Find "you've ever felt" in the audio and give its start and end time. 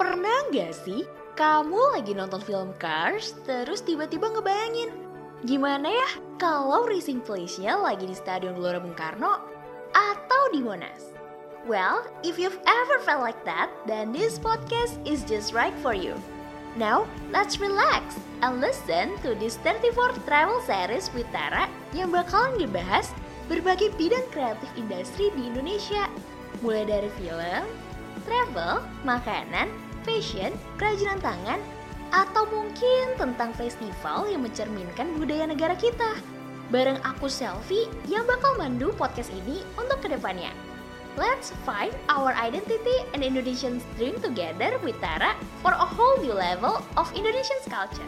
12.40-13.20